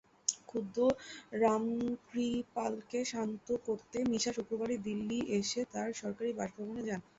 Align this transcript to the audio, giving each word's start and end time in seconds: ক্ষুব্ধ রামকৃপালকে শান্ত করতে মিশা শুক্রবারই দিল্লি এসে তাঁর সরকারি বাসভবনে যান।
ক্ষুব্ধ 0.45 0.77
রামকৃপালকে 1.41 2.99
শান্ত 3.05 3.47
করতে 3.67 3.97
মিশা 4.11 4.31
শুক্রবারই 4.33 4.77
দিল্লি 4.87 5.19
এসে 5.39 5.61
তাঁর 5.73 5.89
সরকারি 6.01 6.31
বাসভবনে 6.39 6.81
যান। 6.87 7.01